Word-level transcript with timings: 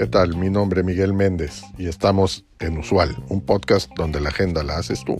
¿Qué 0.00 0.06
tal? 0.06 0.34
Mi 0.36 0.48
nombre 0.48 0.80
es 0.80 0.86
Miguel 0.86 1.12
Méndez 1.12 1.62
y 1.76 1.86
estamos 1.86 2.46
en 2.58 2.78
Usual, 2.78 3.22
un 3.28 3.42
podcast 3.42 3.90
donde 3.96 4.18
la 4.18 4.30
agenda 4.30 4.62
la 4.62 4.78
haces 4.78 5.04
tú. 5.04 5.16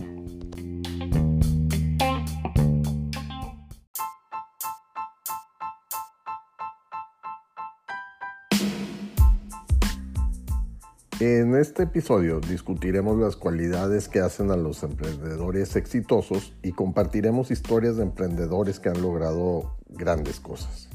En 11.19 11.53
este 11.53 11.83
episodio 11.83 12.39
discutiremos 12.39 13.19
las 13.19 13.35
cualidades 13.35 14.07
que 14.07 14.21
hacen 14.21 14.49
a 14.49 14.55
los 14.55 14.81
emprendedores 14.81 15.75
exitosos 15.75 16.55
y 16.63 16.71
compartiremos 16.71 17.51
historias 17.51 17.97
de 17.97 18.01
emprendedores 18.01 18.79
que 18.79 18.89
han 18.89 19.03
logrado 19.03 19.77
grandes 19.91 20.39
cosas. 20.39 20.89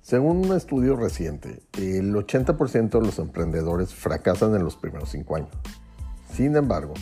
Según 0.00 0.46
un 0.46 0.56
estudio 0.56 0.96
reciente, 0.96 1.62
el 1.76 2.14
80% 2.14 2.90
de 2.90 3.06
los 3.06 3.18
emprendedores 3.18 3.94
fracasan 3.94 4.54
en 4.54 4.64
los 4.64 4.76
primeros 4.76 5.10
5 5.10 5.36
años. 5.36 5.50
Sin 6.32 6.56
embargo, 6.56 6.94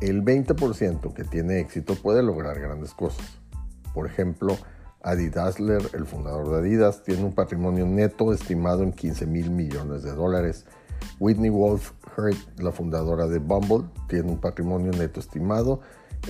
el 0.00 0.24
20% 0.24 1.12
que 1.12 1.24
tiene 1.24 1.60
éxito 1.60 1.96
puede 1.96 2.22
lograr 2.22 2.58
grandes 2.58 2.94
cosas. 2.94 3.26
Por 3.92 4.06
ejemplo, 4.06 4.56
Adi 5.02 5.28
Dassler, 5.28 5.82
el 5.92 6.06
fundador 6.06 6.50
de 6.50 6.58
Adidas, 6.58 7.02
tiene 7.02 7.24
un 7.24 7.34
patrimonio 7.34 7.86
neto 7.86 8.32
estimado 8.32 8.82
en 8.82 8.92
15 8.92 9.26
mil 9.26 9.50
millones 9.50 10.02
de 10.02 10.12
dólares 10.12 10.64
Whitney 11.18 11.50
Wolf 11.50 11.92
Hurt, 12.16 12.36
la 12.58 12.72
fundadora 12.72 13.26
de 13.26 13.38
Bumble, 13.38 13.88
tiene 14.08 14.30
un 14.30 14.40
patrimonio 14.40 14.92
neto 14.92 15.20
estimado 15.20 15.80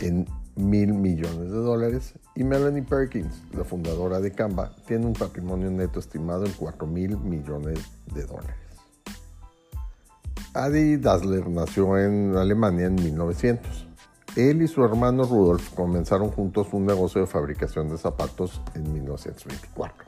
en 0.01 0.27
mil 0.57 0.93
millones 0.95 1.51
de 1.51 1.59
dólares. 1.59 2.15
Y 2.35 2.45
Melanie 2.45 2.83
Perkins, 2.83 3.43
la 3.53 3.65
fundadora 3.65 4.21
de 4.21 4.33
Canva, 4.33 4.75
tiene 4.87 5.07
un 5.07 5.15
patrimonio 5.15 5.71
neto 5.71 6.01
estimado 6.01 6.47
en 6.47 6.52
4 6.52 6.87
mil 6.87 7.16
millones 7.19 7.79
de 8.15 8.24
dólares. 8.24 8.57
Adi 10.55 10.97
Dassler 10.97 11.49
nació 11.49 11.97
en 11.99 12.37
Alemania 12.37 12.87
en 12.87 12.97
1900. 12.97 13.87
Él 14.37 14.63
y 14.63 14.69
su 14.69 14.85
hermano 14.85 15.24
Rudolf 15.24 15.74
comenzaron 15.74 16.30
juntos 16.30 16.69
un 16.73 16.87
negocio 16.87 17.21
de 17.21 17.27
fabricación 17.27 17.89
de 17.89 17.99
zapatos 17.99 18.61
en 18.74 18.93
1924. 18.93 20.07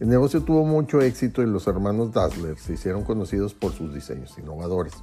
El 0.00 0.08
negocio 0.08 0.42
tuvo 0.42 0.64
mucho 0.64 1.02
éxito 1.02 1.42
y 1.42 1.46
los 1.46 1.66
hermanos 1.66 2.12
Dassler 2.12 2.58
se 2.58 2.72
hicieron 2.72 3.04
conocidos 3.04 3.52
por 3.52 3.72
sus 3.72 3.92
diseños 3.92 4.38
innovadores. 4.38 4.94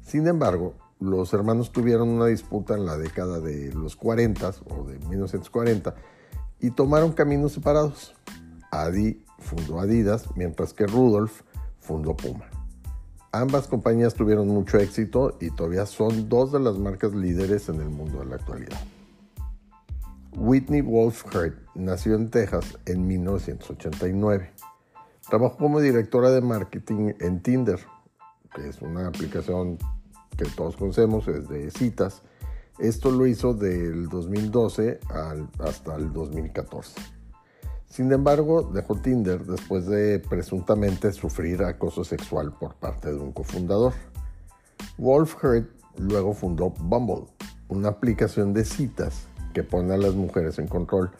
Sin 0.00 0.28
embargo, 0.28 0.74
los 1.02 1.32
hermanos 1.32 1.72
tuvieron 1.72 2.08
una 2.08 2.26
disputa 2.26 2.74
en 2.74 2.86
la 2.86 2.96
década 2.96 3.40
de 3.40 3.72
los 3.74 3.96
40 3.96 4.54
o 4.70 4.84
de 4.84 4.98
1940 5.08 5.94
y 6.60 6.70
tomaron 6.70 7.12
caminos 7.12 7.52
separados. 7.52 8.14
Adi 8.70 9.24
fundó 9.38 9.80
Adidas, 9.80 10.28
mientras 10.36 10.72
que 10.72 10.86
Rudolf 10.86 11.42
fundó 11.80 12.16
Puma. 12.16 12.46
Ambas 13.32 13.66
compañías 13.66 14.14
tuvieron 14.14 14.48
mucho 14.48 14.78
éxito 14.78 15.36
y 15.40 15.50
todavía 15.50 15.86
son 15.86 16.28
dos 16.28 16.52
de 16.52 16.60
las 16.60 16.78
marcas 16.78 17.14
líderes 17.14 17.68
en 17.68 17.80
el 17.80 17.88
mundo 17.88 18.20
de 18.20 18.26
la 18.26 18.36
actualidad. 18.36 18.78
Whitney 20.36 20.80
Wolf 20.80 21.24
Hurt 21.34 21.56
nació 21.74 22.14
en 22.14 22.30
Texas 22.30 22.78
en 22.86 23.06
1989. 23.06 24.50
Trabajó 25.28 25.56
como 25.56 25.80
directora 25.80 26.30
de 26.30 26.40
marketing 26.40 27.12
en 27.20 27.42
Tinder, 27.42 27.80
que 28.54 28.68
es 28.68 28.80
una 28.82 29.08
aplicación 29.08 29.78
que 30.36 30.44
todos 30.44 30.76
conocemos, 30.76 31.28
es 31.28 31.48
de 31.48 31.70
citas. 31.70 32.22
Esto 32.78 33.10
lo 33.10 33.26
hizo 33.26 33.54
del 33.54 34.08
2012 34.08 35.00
hasta 35.58 35.96
el 35.96 36.12
2014. 36.12 37.00
Sin 37.86 38.10
embargo, 38.10 38.62
dejó 38.62 38.96
Tinder 38.96 39.44
después 39.44 39.86
de 39.86 40.18
presuntamente 40.18 41.12
sufrir 41.12 41.62
acoso 41.62 42.04
sexual 42.04 42.52
por 42.58 42.74
parte 42.74 43.12
de 43.12 43.18
un 43.18 43.32
cofundador. 43.32 43.92
Wolf 44.96 45.36
Hurt 45.44 45.68
luego 45.98 46.32
fundó 46.32 46.70
Bumble, 46.70 47.26
una 47.68 47.90
aplicación 47.90 48.54
de 48.54 48.64
citas 48.64 49.28
que 49.52 49.62
pone 49.62 49.92
a 49.92 49.98
las 49.98 50.14
mujeres 50.14 50.58
en 50.58 50.68
control. 50.68 51.10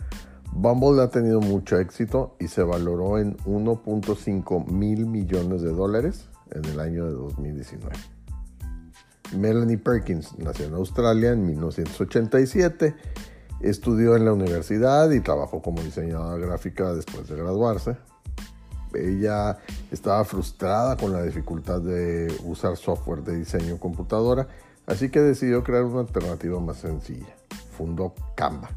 Bumble 0.50 1.02
ha 1.02 1.10
tenido 1.10 1.40
mucho 1.40 1.78
éxito 1.78 2.36
y 2.40 2.48
se 2.48 2.62
valoró 2.62 3.18
en 3.18 3.36
1.5 3.38 4.66
mil 4.68 5.06
millones 5.06 5.60
de 5.60 5.72
dólares 5.72 6.30
en 6.50 6.64
el 6.64 6.80
año 6.80 7.04
de 7.04 7.12
2019. 7.12 8.21
Melanie 9.36 9.78
Perkins 9.78 10.36
nació 10.38 10.66
en 10.66 10.74
Australia 10.74 11.32
en 11.32 11.46
1987, 11.46 12.94
estudió 13.60 14.16
en 14.16 14.24
la 14.24 14.32
universidad 14.32 15.10
y 15.10 15.20
trabajó 15.20 15.62
como 15.62 15.82
diseñadora 15.82 16.44
gráfica 16.46 16.92
después 16.94 17.28
de 17.28 17.36
graduarse. 17.36 17.96
Ella 18.94 19.58
estaba 19.90 20.24
frustrada 20.24 20.96
con 20.96 21.12
la 21.12 21.22
dificultad 21.22 21.80
de 21.80 22.32
usar 22.44 22.76
software 22.76 23.22
de 23.22 23.36
diseño 23.36 23.70
en 23.70 23.78
computadora, 23.78 24.48
así 24.86 25.10
que 25.10 25.20
decidió 25.20 25.64
crear 25.64 25.84
una 25.84 26.00
alternativa 26.00 26.60
más 26.60 26.78
sencilla 26.78 27.34
fundó 27.72 28.14
Canva, 28.36 28.70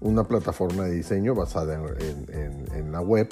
una 0.00 0.24
plataforma 0.24 0.84
de 0.84 0.92
diseño 0.92 1.34
basada 1.34 1.74
en, 1.74 2.92
la 2.92 3.00
web 3.00 3.28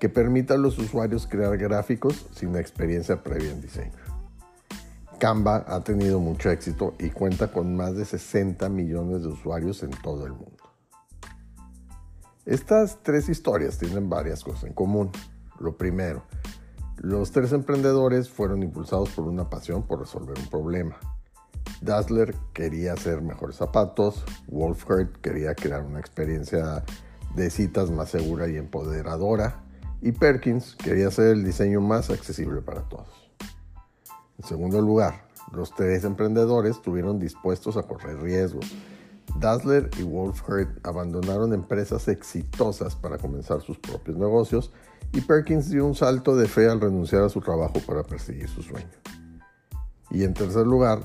que 0.00 0.08
permite 0.08 0.54
a 0.54 0.56
los 0.56 0.78
usuarios 0.78 1.26
crear 1.26 1.56
gráficos 1.56 2.26
sin 2.34 2.56
experiencia 2.56 3.22
previa 3.22 3.50
en 3.50 3.60
diseño. 3.60 3.92
Canva 5.18 5.64
ha 5.66 5.80
tenido 5.80 6.20
mucho 6.20 6.50
éxito 6.50 6.94
y 6.98 7.10
cuenta 7.10 7.48
con 7.52 7.76
más 7.76 7.96
de 7.96 8.04
60 8.04 8.68
millones 8.68 9.22
de 9.22 9.28
usuarios 9.28 9.82
en 9.82 9.90
todo 9.90 10.26
el 10.26 10.32
mundo. 10.32 10.62
Estas 12.46 13.02
tres 13.02 13.28
historias 13.28 13.78
tienen 13.78 14.08
varias 14.08 14.42
cosas 14.42 14.64
en 14.64 14.72
común. 14.72 15.10
Lo 15.60 15.76
primero, 15.76 16.22
los 16.96 17.32
tres 17.32 17.52
emprendedores 17.52 18.30
fueron 18.30 18.62
impulsados 18.62 19.10
por 19.10 19.26
una 19.26 19.50
pasión 19.50 19.82
por 19.82 20.00
resolver 20.00 20.38
un 20.38 20.48
problema. 20.48 20.96
Dassler 21.80 22.34
quería 22.54 22.94
hacer 22.94 23.20
mejores 23.20 23.56
zapatos, 23.56 24.24
Wolfhard 24.46 25.12
quería 25.20 25.54
crear 25.54 25.82
una 25.82 26.00
experiencia 26.00 26.84
de 27.34 27.50
citas 27.50 27.90
más 27.90 28.10
segura 28.10 28.48
y 28.48 28.56
empoderadora, 28.56 29.62
y 30.00 30.12
Perkins 30.12 30.74
quería 30.76 31.08
hacer 31.08 31.28
el 31.28 31.44
diseño 31.44 31.80
más 31.80 32.08
accesible 32.10 32.62
para 32.62 32.88
todos. 32.88 33.27
En 34.38 34.44
segundo 34.44 34.80
lugar, 34.80 35.24
los 35.52 35.74
tres 35.74 36.04
emprendedores 36.04 36.76
estuvieron 36.76 37.18
dispuestos 37.18 37.76
a 37.76 37.82
correr 37.82 38.20
riesgos. 38.20 38.66
Dassler 39.38 39.90
y 39.98 40.02
Wolfhard 40.02 40.68
abandonaron 40.84 41.52
empresas 41.52 42.08
exitosas 42.08 42.94
para 42.94 43.18
comenzar 43.18 43.60
sus 43.60 43.78
propios 43.78 44.16
negocios 44.16 44.72
y 45.12 45.20
Perkins 45.20 45.70
dio 45.70 45.86
un 45.86 45.94
salto 45.94 46.36
de 46.36 46.48
fe 46.48 46.68
al 46.68 46.80
renunciar 46.80 47.22
a 47.22 47.28
su 47.28 47.40
trabajo 47.40 47.80
para 47.86 48.02
perseguir 48.04 48.48
su 48.48 48.62
sueño. 48.62 48.88
Y 50.10 50.24
en 50.24 50.34
tercer 50.34 50.66
lugar, 50.66 51.00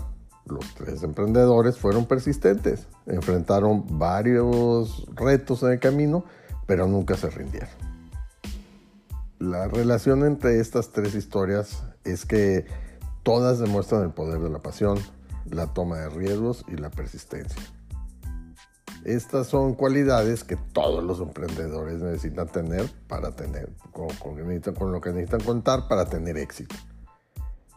los 0.45 0.73
tres 0.75 1.03
emprendedores 1.03 1.77
fueron 1.77 2.05
persistentes, 2.05 2.87
enfrentaron 3.05 3.97
varios 3.97 5.05
retos 5.15 5.63
en 5.63 5.71
el 5.71 5.79
camino, 5.79 6.25
pero 6.65 6.87
nunca 6.87 7.15
se 7.15 7.29
rindieron. 7.29 7.69
La 9.39 9.67
relación 9.67 10.23
entre 10.23 10.59
estas 10.59 10.91
tres 10.91 11.15
historias 11.15 11.83
es 12.03 12.25
que 12.25 12.65
todas 13.23 13.59
demuestran 13.59 14.03
el 14.03 14.11
poder 14.11 14.39
de 14.39 14.49
la 14.49 14.59
pasión, 14.59 14.99
la 15.49 15.73
toma 15.73 15.97
de 15.97 16.09
riesgos 16.09 16.63
y 16.67 16.77
la 16.77 16.89
persistencia. 16.91 17.61
Estas 19.05 19.47
son 19.47 19.73
cualidades 19.73 20.45
que 20.45 20.55
todos 20.55 21.03
los 21.03 21.19
emprendedores 21.19 22.01
necesitan 22.01 22.47
tener 22.47 22.89
para 23.07 23.35
tener, 23.35 23.69
con, 23.91 24.07
con 24.15 24.91
lo 24.91 25.01
que 25.01 25.11
necesitan 25.11 25.41
contar 25.41 25.87
para 25.89 26.05
tener 26.05 26.37
éxito. 26.37 26.75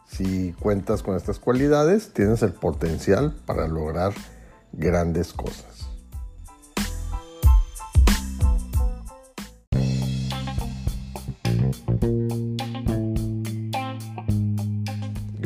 Si 0.07 0.53
cuentas 0.53 1.03
con 1.03 1.17
estas 1.17 1.39
cualidades, 1.39 2.13
tienes 2.13 2.41
el 2.43 2.53
potencial 2.53 3.35
para 3.45 3.67
lograr 3.67 4.13
grandes 4.71 5.33
cosas. 5.33 5.89